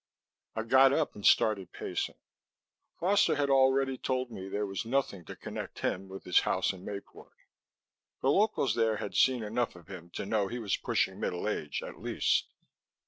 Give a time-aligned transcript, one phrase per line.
[0.55, 2.15] I got up and started pacing.
[2.99, 6.83] Foster had already told me there was nothing to connect him with his house in
[6.83, 7.29] Mayport;
[8.19, 11.83] the locals there had seen enough of him to know he was pushing middle age,
[11.83, 12.47] at least.